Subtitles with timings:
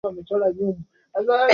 [0.03, 0.77] Mtoto mzembe.